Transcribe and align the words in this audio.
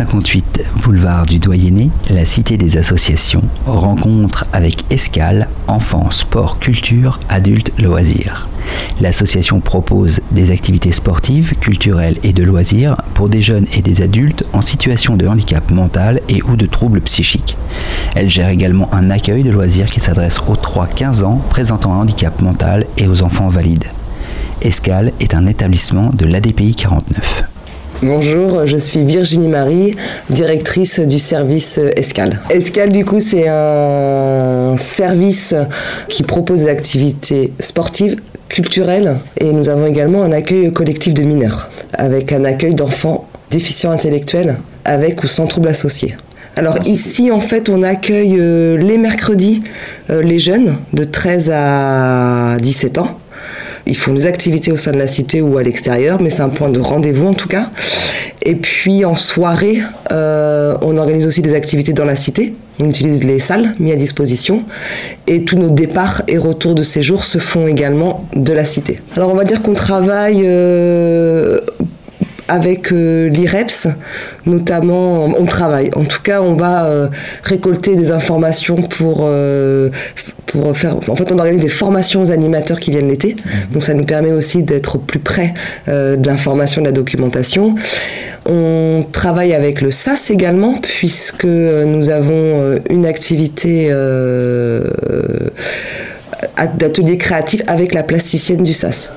58 0.00 0.64
boulevard 0.82 1.26
du 1.26 1.38
Doyenné, 1.38 1.90
la 2.08 2.24
Cité 2.24 2.56
des 2.56 2.78
Associations, 2.78 3.42
rencontre 3.66 4.46
avec 4.50 4.90
Escale, 4.90 5.46
enfants, 5.68 6.10
sport, 6.10 6.58
culture, 6.58 7.20
adultes, 7.28 7.70
loisirs. 7.78 8.48
L'association 9.02 9.60
propose 9.60 10.20
des 10.30 10.52
activités 10.52 10.92
sportives, 10.92 11.52
culturelles 11.60 12.16
et 12.22 12.32
de 12.32 12.42
loisirs 12.42 12.96
pour 13.12 13.28
des 13.28 13.42
jeunes 13.42 13.66
et 13.74 13.82
des 13.82 14.00
adultes 14.00 14.42
en 14.54 14.62
situation 14.62 15.16
de 15.16 15.26
handicap 15.26 15.70
mental 15.70 16.22
et 16.30 16.42
ou 16.44 16.56
de 16.56 16.64
troubles 16.64 17.02
psychiques. 17.02 17.58
Elle 18.16 18.30
gère 18.30 18.48
également 18.48 18.88
un 18.94 19.10
accueil 19.10 19.42
de 19.42 19.50
loisirs 19.50 19.92
qui 19.92 20.00
s'adresse 20.00 20.38
aux 20.48 20.54
3-15 20.54 21.24
ans 21.24 21.42
présentant 21.50 21.92
un 21.92 21.98
handicap 21.98 22.40
mental 22.40 22.86
et 22.96 23.06
aux 23.06 23.20
enfants 23.20 23.50
valides. 23.50 23.84
Escale 24.62 25.12
est 25.20 25.34
un 25.34 25.46
établissement 25.46 26.08
de 26.14 26.24
l'ADPI 26.24 26.74
49. 26.74 27.49
Bonjour, 28.02 28.66
je 28.66 28.78
suis 28.78 29.04
Virginie 29.04 29.48
Marie, 29.48 29.94
directrice 30.30 31.00
du 31.00 31.18
service 31.18 31.78
Escale. 31.96 32.40
Escale, 32.48 32.92
du 32.92 33.04
coup, 33.04 33.20
c'est 33.20 33.46
un 33.46 34.78
service 34.78 35.54
qui 36.08 36.22
propose 36.22 36.60
des 36.60 36.68
activités 36.68 37.52
sportives, 37.60 38.16
culturelles 38.48 39.18
et 39.38 39.52
nous 39.52 39.68
avons 39.68 39.84
également 39.84 40.22
un 40.22 40.32
accueil 40.32 40.72
collectif 40.72 41.12
de 41.12 41.22
mineurs 41.22 41.68
avec 41.92 42.32
un 42.32 42.46
accueil 42.46 42.74
d'enfants 42.74 43.28
déficients 43.50 43.90
intellectuels 43.90 44.56
avec 44.86 45.22
ou 45.22 45.26
sans 45.26 45.46
troubles 45.46 45.68
associés. 45.68 46.16
Alors 46.56 46.78
ici, 46.86 47.30
en 47.30 47.40
fait, 47.40 47.68
on 47.68 47.82
accueille 47.82 48.36
euh, 48.40 48.78
les 48.78 48.96
mercredis 48.96 49.62
euh, 50.08 50.22
les 50.22 50.38
jeunes 50.38 50.78
de 50.94 51.04
13 51.04 51.52
à 51.54 52.56
17 52.60 52.98
ans 52.98 53.18
ils 53.86 53.96
font 53.96 54.12
des 54.12 54.26
activités 54.26 54.72
au 54.72 54.76
sein 54.76 54.92
de 54.92 54.98
la 54.98 55.06
cité 55.06 55.40
ou 55.40 55.58
à 55.58 55.62
l'extérieur, 55.62 56.20
mais 56.20 56.30
c'est 56.30 56.42
un 56.42 56.48
point 56.48 56.68
de 56.68 56.80
rendez-vous 56.80 57.26
en 57.26 57.34
tout 57.34 57.48
cas. 57.48 57.70
Et 58.42 58.54
puis 58.54 59.04
en 59.04 59.14
soirée, 59.14 59.82
euh, 60.12 60.76
on 60.82 60.96
organise 60.96 61.26
aussi 61.26 61.42
des 61.42 61.54
activités 61.54 61.92
dans 61.92 62.04
la 62.04 62.16
cité. 62.16 62.54
On 62.78 62.88
utilise 62.88 63.22
les 63.22 63.38
salles 63.38 63.74
mises 63.78 63.92
à 63.92 63.96
disposition. 63.96 64.64
Et 65.26 65.44
tous 65.44 65.56
nos 65.56 65.68
départs 65.68 66.22
et 66.28 66.38
retours 66.38 66.74
de 66.74 66.82
séjour 66.82 67.24
se 67.24 67.38
font 67.38 67.66
également 67.66 68.26
de 68.34 68.52
la 68.52 68.64
cité. 68.64 69.00
Alors 69.16 69.30
on 69.30 69.34
va 69.34 69.44
dire 69.44 69.60
qu'on 69.60 69.74
travaille 69.74 70.42
euh, 70.44 71.60
avec 72.48 72.92
euh, 72.92 73.28
l'IREPS, 73.28 73.88
notamment, 74.46 75.26
on 75.26 75.44
travaille. 75.44 75.90
En 75.94 76.04
tout 76.04 76.22
cas, 76.22 76.40
on 76.40 76.54
va 76.54 77.10
récolter 77.44 77.94
des 77.94 78.10
informations 78.10 78.76
pour, 78.76 79.28
pour 80.52 80.76
faire. 80.76 80.96
En 81.08 81.16
fait, 81.16 81.32
on 81.32 81.38
organise 81.38 81.60
des 81.60 81.68
formations 81.68 82.22
aux 82.22 82.30
animateurs 82.30 82.80
qui 82.80 82.90
viennent 82.90 83.08
l'été. 83.08 83.34
Mhm. 83.34 83.52
Donc, 83.72 83.84
ça 83.84 83.94
nous 83.94 84.04
permet 84.04 84.32
aussi 84.32 84.62
d'être 84.62 84.98
plus 84.98 85.18
près 85.18 85.54
de 85.86 86.26
l'information, 86.26 86.82
de 86.82 86.86
la 86.86 86.92
documentation. 86.92 87.74
On 88.46 89.04
travaille 89.12 89.52
avec 89.52 89.80
le 89.80 89.90
SAS 89.90 90.30
également, 90.30 90.74
puisque 90.80 91.44
nous 91.44 92.10
avons 92.10 92.78
une 92.88 93.06
activité 93.06 93.90
d'atelier 96.78 97.18
créatif 97.18 97.62
avec 97.66 97.94
la 97.94 98.02
plasticienne 98.02 98.62
du 98.62 98.74
SAS. 98.74 99.10